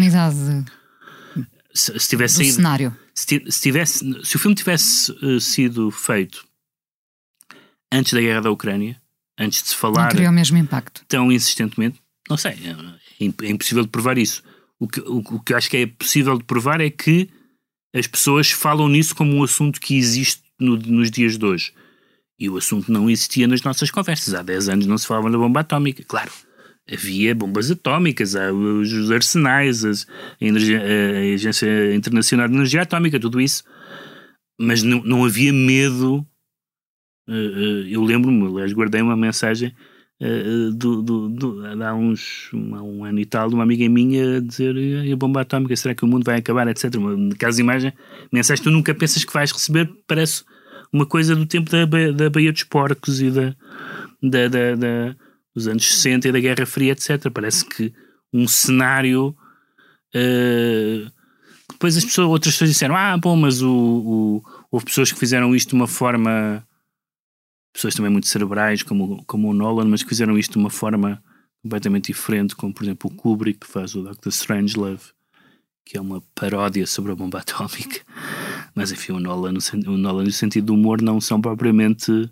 Se, 1.74 1.98
se 1.98 2.08
tivesse 2.08 2.34
do 2.34 2.38
saído, 2.38 2.54
cenário. 2.56 2.96
se, 3.14 3.26
ti- 3.26 3.44
se 3.52 3.60
tivesse, 3.60 3.98
se 4.24 4.36
o 4.36 4.38
filme 4.38 4.54
tivesse 4.54 5.10
eh, 5.22 5.40
sido 5.40 5.90
feito 5.90 6.44
antes 7.90 8.12
da 8.12 8.20
guerra 8.20 8.42
da 8.42 8.50
Ucrânia, 8.50 9.00
antes 9.38 9.62
de 9.62 9.68
se 9.70 9.74
Não 9.74 9.80
falar 9.80 10.08
teria 10.10 10.28
o 10.30 10.32
mesmo 10.32 10.56
impacto. 10.58 11.02
tão 11.08 11.30
insistentemente, 11.32 11.98
não 12.28 12.36
sei, 12.36 12.52
é, 12.52 13.24
imp- 13.24 13.42
é 13.42 13.48
impossível 13.50 13.82
de 13.84 13.88
provar 13.90 14.18
isso. 14.18 14.42
O 14.78 14.86
que, 14.88 15.00
o, 15.00 15.18
o 15.18 15.40
que 15.40 15.52
eu 15.52 15.56
acho 15.56 15.70
que 15.70 15.76
é 15.78 15.86
possível 15.86 16.36
de 16.36 16.44
provar 16.44 16.80
é 16.80 16.90
que 16.90 17.28
as 17.94 18.06
pessoas 18.06 18.50
falam 18.50 18.88
nisso 18.88 19.14
como 19.14 19.34
um 19.34 19.42
assunto 19.42 19.80
que 19.80 19.96
existe 19.96 20.42
no- 20.58 20.76
nos 20.76 21.10
dias 21.10 21.36
de 21.36 21.44
hoje. 21.44 21.72
E 22.38 22.48
o 22.48 22.56
assunto 22.56 22.90
não 22.90 23.08
existia 23.10 23.46
nas 23.46 23.62
nossas 23.62 23.90
conversas. 23.90 24.34
Há 24.34 24.42
10 24.42 24.68
anos 24.68 24.86
não 24.86 24.98
se 24.98 25.06
falava 25.06 25.30
da 25.30 25.38
bomba 25.38 25.60
atómica. 25.60 26.02
Claro, 26.06 26.30
havia 26.90 27.34
bombas 27.34 27.70
atómicas, 27.70 28.34
os 28.34 29.10
arsenais, 29.10 29.84
as- 29.84 30.06
a, 30.40 30.44
energia- 30.44 30.82
a 30.82 31.34
Agência 31.34 31.94
Internacional 31.94 32.48
de 32.48 32.54
Energia 32.54 32.82
Atómica, 32.82 33.20
tudo 33.20 33.40
isso. 33.40 33.62
Mas 34.60 34.82
não, 34.82 35.02
não 35.04 35.24
havia 35.24 35.52
medo. 35.52 36.26
Eh, 37.28 37.32
eh, 37.32 37.84
Eu 37.94 38.02
lembro-me, 38.02 38.46
aliás, 38.46 38.72
guardei 38.72 39.00
uma 39.02 39.16
mensagem 39.16 39.74
do, 40.76 41.02
do, 41.02 41.28
do, 41.28 41.62
há 41.84 41.94
uns 41.94 42.48
há 42.52 42.82
um 42.82 43.04
ano 43.04 43.18
e 43.18 43.24
tal, 43.26 43.48
de 43.48 43.54
uma 43.54 43.64
amiga 43.64 43.88
minha 43.88 44.40
dizer 44.40 44.76
"E 44.76 45.12
a 45.12 45.16
bomba 45.16 45.40
atómica, 45.40 45.74
será 45.74 45.94
que 45.94 46.04
o 46.04 46.06
mundo 46.08 46.24
vai 46.24 46.38
acabar, 46.38 46.68
etc. 46.68 46.94
Uma, 46.96 47.34
caso 47.36 47.56
de 47.56 47.62
imagem, 47.62 47.92
mensagem 48.32 48.62
que 48.62 48.68
tu 48.70 48.72
nunca 48.72 48.94
pensas 48.94 49.24
que 49.24 49.32
vais 49.32 49.50
receber, 49.50 49.90
parece 50.06 50.44
uma 50.92 51.04
coisa 51.06 51.34
do 51.34 51.44
tempo 51.46 51.70
da, 51.70 51.84
da 52.12 52.30
Baía 52.30 52.52
dos 52.52 52.62
Porcos 52.64 53.20
e 53.20 53.30
da, 53.30 53.54
da, 54.22 54.48
da, 54.48 54.74
da- 54.76 55.16
dos 55.54 55.66
anos 55.68 55.84
60 55.94 56.28
e 56.28 56.32
da 56.32 56.40
Guerra 56.40 56.66
Fria, 56.66 56.92
etc. 56.92 57.30
Parece 57.32 57.64
que 57.64 57.92
um 58.32 58.46
cenário. 58.46 59.34
eh, 60.14 61.04
depois 61.70 61.96
as 61.96 62.04
pessoas, 62.04 62.28
outras 62.28 62.54
pessoas 62.54 62.70
disseram: 62.70 62.94
Ah, 62.96 63.16
bom, 63.16 63.34
mas 63.36 63.62
o, 63.62 63.70
o- 63.72 64.42
houve 64.70 64.84
pessoas 64.86 65.10
que 65.10 65.18
fizeram 65.18 65.54
isto 65.54 65.70
de 65.70 65.74
uma 65.74 65.86
forma. 65.88 66.64
Pessoas 67.72 67.94
também 67.94 68.10
muito 68.10 68.26
cerebrais, 68.26 68.82
como, 68.82 69.24
como 69.24 69.48
o 69.48 69.54
Nolan, 69.54 69.86
mas 69.86 70.02
que 70.02 70.08
fizeram 70.10 70.38
isto 70.38 70.52
de 70.52 70.58
uma 70.58 70.70
forma 70.70 71.22
completamente 71.62 72.12
diferente, 72.12 72.54
como 72.54 72.74
por 72.74 72.82
exemplo 72.82 73.10
o 73.10 73.14
Kubrick, 73.14 73.60
que 73.60 73.66
faz 73.66 73.94
o 73.94 74.02
Doctor 74.02 74.30
Strangelove, 74.30 75.04
que 75.84 75.96
é 75.96 76.00
uma 76.00 76.22
paródia 76.34 76.86
sobre 76.86 77.12
a 77.12 77.14
bomba 77.14 77.38
atómica. 77.40 78.00
Mas 78.74 78.92
enfim, 78.92 79.12
o 79.12 79.20
Nolan, 79.20 79.54
o 79.86 79.96
Nolan 79.96 80.24
no 80.24 80.32
sentido 80.32 80.66
do 80.66 80.74
humor 80.74 81.00
não 81.00 81.20
são 81.20 81.40
propriamente 81.40 82.30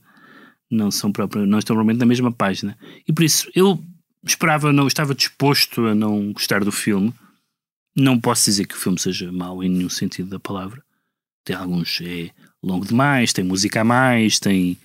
não 0.71 0.91
são 0.91 1.11
próprio, 1.11 1.45
não 1.47 1.59
estão 1.59 1.75
propriamente 1.75 1.99
na 1.99 2.07
mesma 2.07 2.31
página. 2.31 2.79
E 3.07 3.13
por 3.13 3.25
isso 3.25 3.51
eu 3.55 3.83
esperava, 4.25 4.73
não 4.73 4.87
estava 4.87 5.15
disposto 5.15 5.87
a 5.87 5.95
não 5.95 6.33
gostar 6.33 6.63
do 6.63 6.71
filme. 6.71 7.13
Não 7.97 8.21
posso 8.21 8.45
dizer 8.45 8.67
que 8.67 8.75
o 8.75 8.79
filme 8.79 8.99
seja 8.99 9.33
mau 9.33 9.65
em 9.65 9.69
nenhum 9.69 9.89
sentido 9.89 10.31
da 10.31 10.39
palavra. 10.39 10.83
Tem 11.45 11.57
alguns 11.57 12.01
é 12.03 12.31
longo 12.63 12.87
demais, 12.87 13.33
tem 13.33 13.45
música 13.45 13.81
a 13.81 13.85
mais, 13.85 14.39
tem 14.39 14.79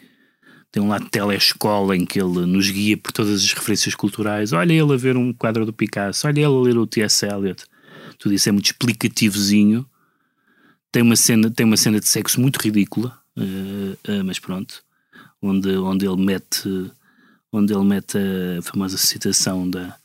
tem 0.75 0.83
um 0.83 0.89
lado 0.89 1.05
de 1.05 1.09
telescola 1.09 1.95
em 1.95 2.05
que 2.05 2.19
ele 2.19 2.45
nos 2.45 2.69
guia 2.69 2.97
por 2.97 3.13
todas 3.13 3.41
as 3.41 3.53
referências 3.53 3.95
culturais. 3.95 4.51
Olha 4.51 4.73
ele 4.73 4.93
a 4.93 4.97
ver 4.97 5.15
um 5.15 5.31
quadro 5.31 5.65
do 5.65 5.71
Picasso, 5.71 6.27
olha 6.27 6.41
ele 6.41 6.45
a 6.47 6.49
ler 6.49 6.77
o 6.77 6.85
T.S. 6.85 7.25
Eliot. 7.25 7.63
Tudo 8.19 8.35
isso 8.35 8.49
é 8.49 8.51
muito 8.51 8.65
explicativozinho. 8.65 9.85
Tem 10.91 11.01
uma 11.01 11.15
cena, 11.15 11.49
tem 11.49 11.65
uma 11.65 11.77
cena 11.77 11.97
de 11.97 12.05
sexo 12.09 12.41
muito 12.41 12.57
ridícula, 12.57 13.17
eh, 13.37 13.97
eh, 14.03 14.23
mas 14.23 14.37
pronto, 14.37 14.83
onde, 15.41 15.77
onde 15.77 16.05
ele 16.05 16.17
mete 16.17 16.91
onde 17.53 17.73
ele 17.73 17.85
mete 17.85 18.17
a 18.17 18.61
famosa 18.61 18.97
citação 18.97 19.69
da, 19.69 19.95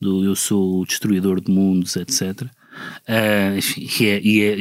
do 0.00 0.24
Eu 0.24 0.34
sou 0.34 0.80
o 0.80 0.86
destruidor 0.86 1.38
de 1.38 1.52
mundos, 1.52 1.96
etc. 1.96 2.48
Ah, 3.06 3.56
enfim, 3.56 3.86
e 4.00 4.06
é, 4.06 4.20
e 4.22 4.42
é- 4.42 4.56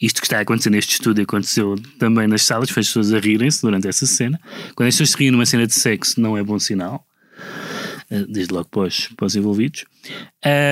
isto 0.00 0.20
que 0.20 0.26
está 0.26 0.38
a 0.38 0.40
acontecer 0.42 0.70
neste 0.70 0.92
estúdio 0.94 1.24
aconteceu 1.24 1.76
também 1.98 2.26
nas 2.26 2.42
salas, 2.42 2.70
fez 2.70 2.86
as 2.86 2.92
pessoas 2.92 3.12
a 3.12 3.18
rirem-se 3.18 3.62
durante 3.62 3.88
essa 3.88 4.06
cena. 4.06 4.40
Quando 4.74 4.88
as 4.88 4.94
pessoas 4.94 5.10
se 5.10 5.16
riem 5.16 5.30
numa 5.30 5.46
cena 5.46 5.66
de 5.66 5.74
sexo, 5.74 6.20
não 6.20 6.36
é 6.36 6.42
bom 6.42 6.58
sinal. 6.58 7.04
uh, 8.10 8.26
desde 8.28 8.52
logo 8.52 8.68
para 8.68 8.82
os, 8.82 9.08
para 9.16 9.26
os 9.26 9.34
envolvidos. 9.36 9.84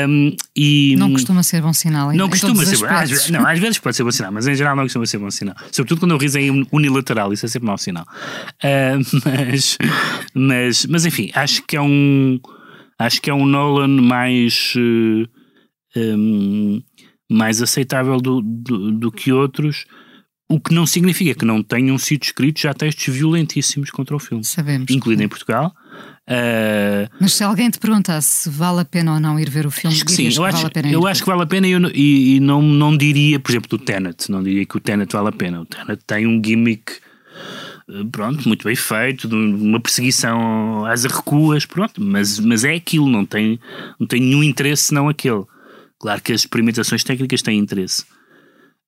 Um, 0.08 0.36
e, 0.54 0.94
não 0.96 1.12
costuma 1.12 1.42
ser 1.42 1.60
bom 1.60 1.72
sinal, 1.72 2.12
Não 2.12 2.28
costuma 2.28 2.64
ser 2.64 2.84
às, 2.86 3.10
vezes, 3.10 3.30
não, 3.30 3.44
às 3.46 3.58
vezes 3.58 3.78
pode 3.78 3.96
ser 3.96 4.04
bom 4.04 4.12
sinal, 4.12 4.30
mas 4.32 4.46
em 4.46 4.54
geral 4.54 4.76
não 4.76 4.84
costuma 4.84 5.04
ser 5.06 5.18
bom 5.18 5.30
sinal. 5.30 5.56
Sobretudo 5.72 6.00
quando 6.00 6.12
o 6.12 6.16
riso 6.18 6.38
é 6.38 6.42
unilateral, 6.70 7.32
isso 7.32 7.44
é 7.44 7.48
sempre 7.48 7.66
mau 7.66 7.76
sinal. 7.76 8.06
Uh, 8.62 9.02
mas, 9.26 9.78
mas, 10.32 10.86
mas 10.86 11.06
enfim, 11.06 11.30
acho 11.34 11.62
que 11.66 11.76
é 11.76 11.80
um 11.80 12.38
acho 12.96 13.20
que 13.20 13.28
é 13.28 13.34
um 13.34 13.44
Nolan 13.44 13.88
mais 14.00 14.72
uh, 14.76 15.28
um, 15.96 16.82
mais 17.30 17.62
aceitável 17.62 18.20
do, 18.20 18.40
do, 18.40 18.92
do, 18.92 19.12
que 19.12 19.32
outros, 19.32 19.86
o 20.48 20.60
que 20.60 20.74
não 20.74 20.86
significa 20.86 21.34
que 21.34 21.44
não 21.44 21.62
tenham 21.62 21.96
sido 21.98 22.22
escritos 22.22 22.62
já 22.62 22.74
textos 22.74 23.14
violentíssimos 23.14 23.90
contra 23.90 24.14
o 24.14 24.18
filme, 24.18 24.44
Sabemos. 24.44 24.90
incluído 24.90 25.22
em 25.22 25.28
Portugal. 25.28 25.74
Uh, 26.26 27.08
Mas 27.20 27.34
se 27.34 27.44
alguém 27.44 27.68
te 27.68 27.78
perguntasse 27.78 28.44
se 28.44 28.50
vale 28.50 28.80
a 28.80 28.84
pena 28.84 29.14
ou 29.14 29.20
não 29.20 29.38
ir 29.38 29.50
ver 29.50 29.66
o 29.66 29.70
filme, 29.70 29.94
acho 29.94 30.06
que 30.06 30.12
sim, 30.12 30.24
eu, 30.24 30.32
que 30.32 30.42
acho, 30.42 30.56
vale 30.56 30.66
a 30.66 30.70
pena 30.70 30.90
eu 30.90 31.06
acho 31.06 31.22
que 31.22 31.28
vale 31.28 31.42
a 31.42 31.46
pena 31.46 31.68
e, 31.68 31.72
eu, 31.72 31.80
e, 31.94 32.36
e, 32.36 32.40
não, 32.40 32.62
não 32.62 32.96
diria, 32.96 33.38
por 33.38 33.50
exemplo, 33.52 33.68
do 33.68 33.78
Tenet, 33.78 34.30
não 34.30 34.42
diria 34.42 34.64
que 34.64 34.76
o 34.76 34.80
Tenet 34.80 35.12
vale 35.12 35.28
a 35.28 35.32
pena. 35.32 35.60
O 35.60 35.66
Tenet 35.66 36.02
tem 36.06 36.26
um 36.26 36.42
gimmick 36.42 36.94
eh, 37.88 38.04
pronto, 38.10 38.46
muito 38.48 38.64
bem 38.64 38.76
feito, 38.76 39.28
uma 39.28 39.80
perseguição 39.80 40.86
às 40.86 41.04
recuas, 41.04 41.66
pronto, 41.66 42.02
mas, 42.02 42.38
mas 42.38 42.64
é 42.64 42.74
aquilo, 42.74 43.08
não 43.08 43.26
tem, 43.26 43.60
não 43.98 44.06
tem 44.06 44.20
nenhum 44.20 44.42
interesse 44.42 44.84
senão 44.84 45.08
aquele. 45.08 45.44
Claro 45.98 46.20
que 46.22 46.32
as 46.32 46.42
experimentações 46.42 47.04
técnicas 47.04 47.42
têm 47.42 47.58
interesse. 47.58 48.04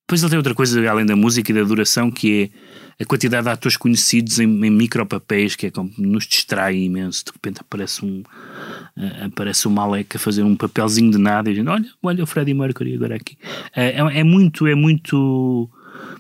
Depois 0.07 0.23
ele 0.23 0.31
tem 0.31 0.37
outra 0.37 0.55
coisa, 0.55 0.89
além 0.89 1.05
da 1.05 1.17
música 1.17 1.51
e 1.51 1.55
da 1.55 1.65
duração, 1.65 2.13
que 2.13 2.53
é 2.97 3.03
a 3.03 3.05
quantidade 3.05 3.45
de 3.45 3.51
atores 3.51 3.77
conhecidos 3.77 4.39
em, 4.39 4.45
em 4.45 4.71
micropapéis, 4.71 5.57
que 5.57 5.67
é 5.67 5.71
como 5.71 5.93
nos 5.99 6.29
distrai 6.29 6.77
imenso. 6.77 7.25
De 7.25 7.33
repente 7.33 7.61
aparece 7.61 8.05
um, 8.05 8.21
uh, 8.21 9.25
aparece 9.25 9.67
um 9.67 9.73
Malek 9.73 10.17
a 10.17 10.21
fazer 10.21 10.45
um 10.45 10.55
papelzinho 10.55 11.11
de 11.11 11.19
nada 11.19 11.51
e 11.51 11.55
dizendo: 11.55 11.73
Olha, 11.73 11.91
olha 12.01 12.23
o 12.23 12.27
Freddie 12.27 12.55
Mercury 12.55 12.95
agora 12.95 13.17
aqui. 13.17 13.35
Uh, 13.35 14.09
é, 14.13 14.21
é, 14.21 14.25
muito, 14.25 14.67
é 14.69 14.77
muito. 14.77 15.69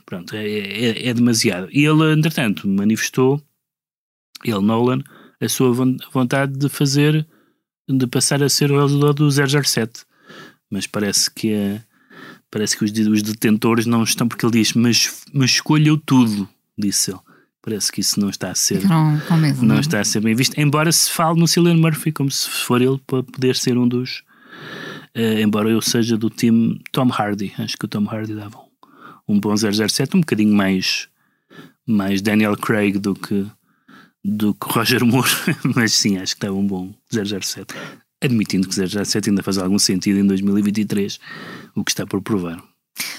Pronto, 0.04 0.34
é, 0.34 0.44
é, 0.44 1.08
é, 1.08 1.14
demasiado. 1.14 1.68
E 1.70 1.84
ele, 1.84 2.12
entretanto, 2.12 2.66
manifestou, 2.66 3.40
ele, 4.44 4.60
Nolan, 4.60 5.00
a 5.40 5.48
sua 5.48 5.72
vontade 6.12 6.58
de 6.58 6.68
fazer, 6.68 7.24
de 7.88 8.06
passar 8.08 8.42
a 8.42 8.48
ser 8.48 8.72
o 8.72 8.74
realizador 8.74 9.14
do 9.14 9.30
007. 9.30 10.04
Mas 10.70 10.86
parece 10.86 11.30
que 11.30 11.52
é 11.52 11.82
Parece 12.50 12.76
que 12.76 12.84
os, 12.84 12.90
os 12.90 13.22
detentores 13.22 13.86
não 13.86 14.02
estão, 14.02 14.26
porque 14.26 14.46
ele 14.46 14.52
diz, 14.52 14.72
mas, 14.72 15.24
mas 15.32 15.50
escolheu 15.50 15.98
tudo, 15.98 16.48
disse 16.78 17.10
ele. 17.10 17.20
Parece 17.60 17.90
que 17.90 18.00
isso 18.00 18.20
não 18.20 18.30
está 18.30 18.50
a 18.50 18.54
ser. 18.54 18.84
Não, 18.84 19.12
medo, 19.36 19.58
não, 19.58 19.74
não 19.74 19.80
está 19.80 20.00
a 20.00 20.04
ser 20.04 20.20
bem 20.20 20.34
visto. 20.34 20.56
Embora 20.58 20.92
se 20.92 21.10
fale 21.10 21.38
no 21.38 21.48
Cillian 21.48 21.76
Murphy 21.76 22.12
como 22.12 22.30
se 22.30 22.48
for 22.48 22.80
ele 22.80 22.98
para 23.04 23.24
poder 23.24 23.56
ser 23.56 23.76
um 23.76 23.88
dos. 23.88 24.22
Uh, 25.16 25.40
embora 25.42 25.68
eu 25.68 25.82
seja 25.82 26.16
do 26.16 26.30
time 26.30 26.80
Tom 26.92 27.10
Hardy. 27.10 27.52
Acho 27.58 27.76
que 27.76 27.84
o 27.84 27.88
Tom 27.88 28.08
Hardy 28.08 28.34
dava 28.34 28.56
um, 28.56 29.34
um 29.34 29.40
bom 29.40 29.54
007, 29.56 30.16
um 30.16 30.20
bocadinho 30.20 30.54
mais, 30.54 31.08
mais 31.84 32.22
Daniel 32.22 32.56
Craig 32.56 32.98
do 32.98 33.14
que, 33.14 33.44
do 34.24 34.54
que 34.54 34.72
Roger 34.72 35.04
Moore. 35.04 35.28
Mas 35.74 35.92
sim, 35.92 36.18
acho 36.18 36.36
que 36.36 36.40
dava 36.40 36.54
um 36.54 36.66
bom 36.66 36.94
007 37.10 37.74
admitindo 38.26 38.68
que 38.68 38.74
007 38.74 39.30
ainda 39.30 39.42
faz 39.42 39.58
algum 39.58 39.78
sentido 39.78 40.18
em 40.18 40.26
2023, 40.26 41.18
o 41.74 41.82
que 41.82 41.90
está 41.90 42.06
por 42.06 42.20
provar. 42.22 42.62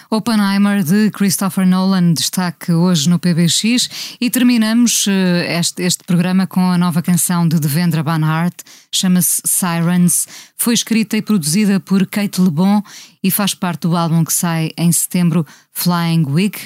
Oppenheimer 0.10 0.84
de 0.84 1.12
Christopher 1.12 1.68
Nolan 1.68 2.14
destaque 2.14 2.72
hoje 2.72 3.10
no 3.10 3.20
PBX 3.20 4.18
e 4.20 4.30
terminamos 4.30 5.06
eh, 5.08 5.60
este, 5.60 5.84
este 5.84 6.04
programa 6.04 6.48
com 6.48 6.72
a 6.72 6.78
nova 6.78 7.02
canção 7.02 7.48
de 7.48 7.60
Devendra 7.60 8.02
Banhart, 8.02 8.56
chama-se 8.92 9.42
Sirens. 9.46 10.28
Foi 10.56 10.74
escrita 10.74 11.18
e 11.18 11.22
produzida 11.22 11.80
por 11.80 12.08
Kate 12.08 12.42
LeBon 12.42 12.82
e 13.22 13.30
faz 13.30 13.54
parte 13.54 13.82
do 13.82 13.96
álbum 13.96 14.24
que 14.24 14.34
sai 14.34 14.72
em 14.78 14.92
setembro, 14.92 15.46
Flying 15.74 16.26
Wig. 16.26 16.58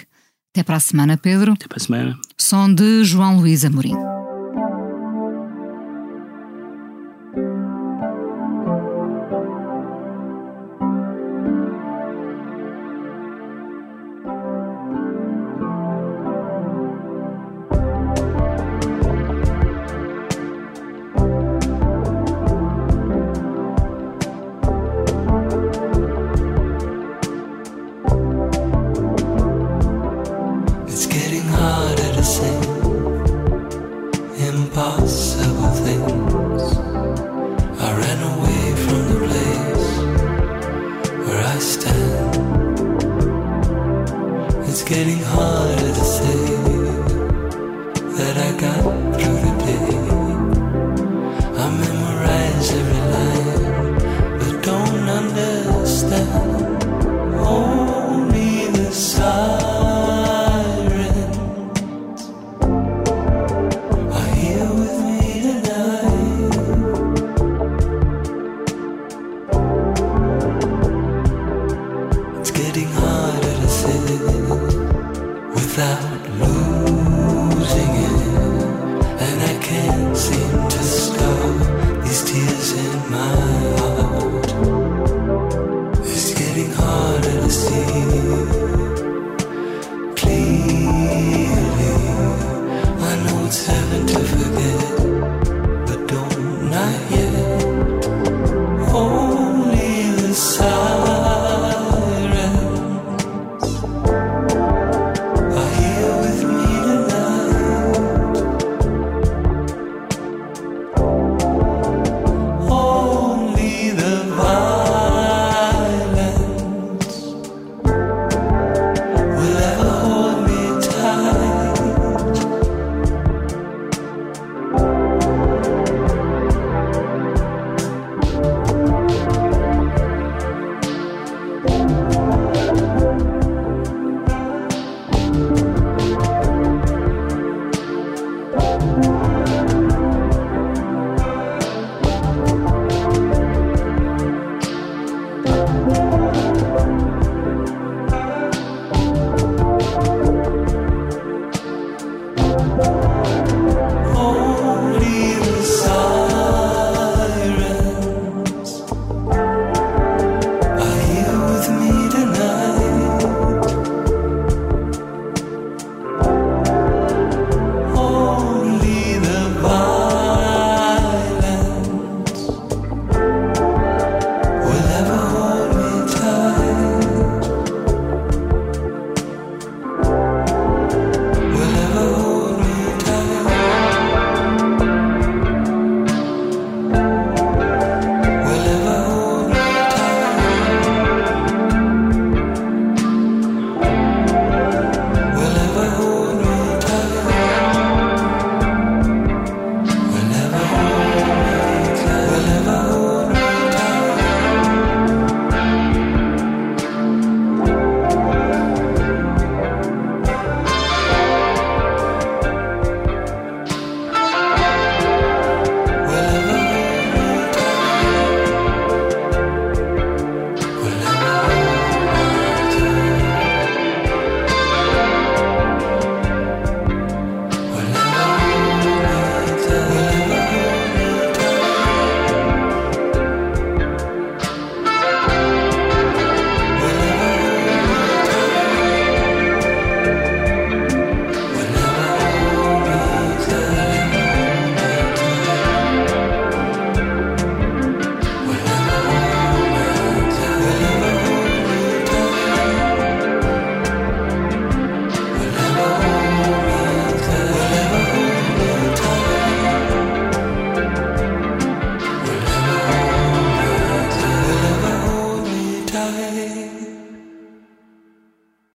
Até 0.53 0.63
para 0.63 0.75
a 0.75 0.81
semana, 0.81 1.17
Pedro. 1.17 1.53
Até 1.53 1.67
para 1.67 1.77
a 1.77 1.79
semana. 1.79 2.19
Som 2.37 2.73
de 2.73 3.03
João 3.03 3.39
Luís 3.39 3.65
Amorim. 3.65 4.20